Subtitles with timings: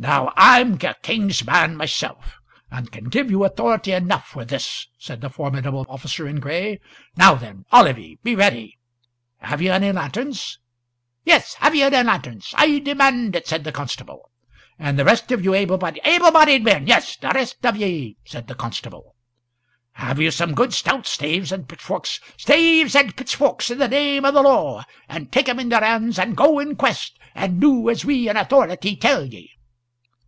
[0.00, 2.36] "Now, I'm a king's man myself,
[2.70, 6.80] and can give you authority enough for this," said the formidable person in cinder gray.
[7.16, 8.78] "Now then, all of ye, be ready.
[9.38, 10.60] Have ye any lanterns?"
[11.24, 12.52] "Yes; have ye any lanterns?
[12.56, 14.30] I demand it," said the constable.
[14.78, 18.18] "And the rest of you able bodied" "Able bodied men yes the rest of ye,"
[18.24, 19.16] said the constable.
[19.94, 24.30] "Have you some good stout staves and pitchforks" "Staves and pitchforks in the name o'
[24.30, 24.84] the law.
[25.08, 28.36] And take 'em in yer hands and go in quest, and do as we in
[28.36, 29.50] authority tell ye."